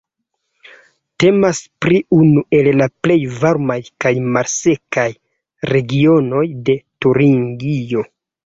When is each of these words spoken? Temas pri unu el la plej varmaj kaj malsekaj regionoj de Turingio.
Temas 1.23 1.59
pri 1.85 1.99
unu 2.19 2.43
el 2.61 2.69
la 2.79 2.87
plej 3.05 3.19
varmaj 3.43 3.77
kaj 4.05 4.13
malsekaj 4.33 5.07
regionoj 5.75 6.45
de 6.71 6.81
Turingio. 7.05 8.09